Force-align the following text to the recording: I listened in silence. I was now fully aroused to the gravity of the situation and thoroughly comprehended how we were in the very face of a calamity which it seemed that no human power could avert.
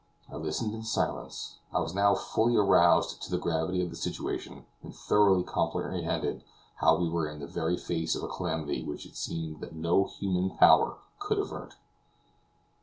I 0.31 0.35
listened 0.37 0.73
in 0.73 0.81
silence. 0.81 1.59
I 1.71 1.79
was 1.79 1.93
now 1.93 2.15
fully 2.15 2.55
aroused 2.55 3.21
to 3.21 3.29
the 3.29 3.37
gravity 3.37 3.83
of 3.83 3.91
the 3.91 3.95
situation 3.95 4.65
and 4.81 4.95
thoroughly 4.95 5.43
comprehended 5.43 6.43
how 6.77 6.95
we 6.95 7.07
were 7.07 7.29
in 7.29 7.37
the 7.39 7.45
very 7.45 7.77
face 7.77 8.15
of 8.15 8.23
a 8.23 8.27
calamity 8.27 8.83
which 8.83 9.05
it 9.05 9.15
seemed 9.15 9.61
that 9.61 9.75
no 9.75 10.05
human 10.05 10.57
power 10.57 10.97
could 11.19 11.37
avert. 11.37 11.75